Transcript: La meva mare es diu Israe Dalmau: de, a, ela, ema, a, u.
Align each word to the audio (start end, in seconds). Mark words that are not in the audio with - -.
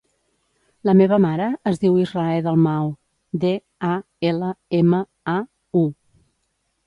La 0.89 0.93
meva 1.01 1.17
mare 1.25 1.49
es 1.71 1.81
diu 1.83 1.97
Israe 2.03 2.39
Dalmau: 2.47 2.89
de, 3.43 3.51
a, 3.89 3.93
ela, 4.31 4.49
ema, 4.81 5.03
a, 5.35 5.39
u. 5.85 5.87